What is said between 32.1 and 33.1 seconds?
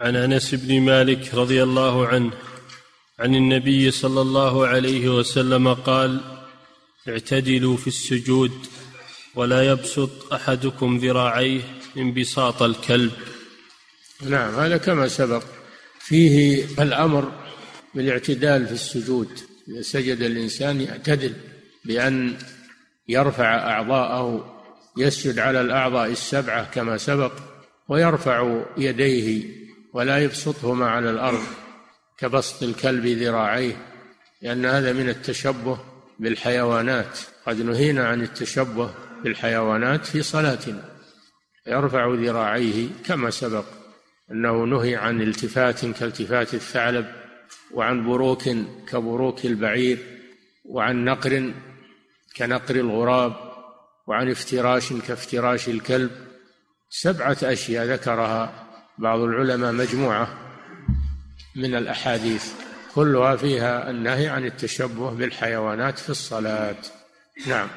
كبسط الكلب